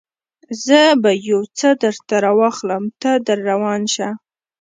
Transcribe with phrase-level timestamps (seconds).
[0.65, 4.07] زه به یو څه درته راواخلم، ته در روان شه.